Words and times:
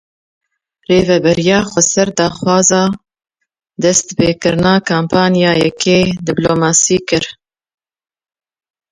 Rêveberiya 0.89 1.59
Xweser 1.71 2.09
daxwaza 2.17 2.83
destpêkirina 3.81 4.73
kampanyayeke 4.89 5.97
dîplomasiyê 6.25 6.99
kir. 7.07 7.25